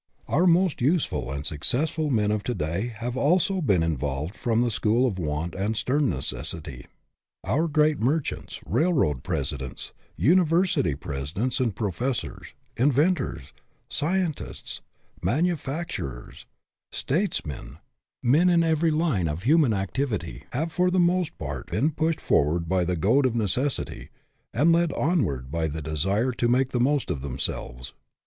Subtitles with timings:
[0.27, 4.71] Our most useful and successful men of to day have, also, been evolved from the
[4.71, 6.87] school of want and stern necessity.
[7.43, 13.53] Our great merchants, railroad presidents, university presidents and profes sors, inventors,
[13.91, 14.81] scientists,
[15.21, 16.47] manufacturers,
[16.91, 17.77] statesmen
[18.23, 22.67] men in every line of human activity have for the most part, been pushed forward
[22.67, 24.09] by the goad of necessity,
[24.51, 27.93] and led onward by the desire to make the most of themselves.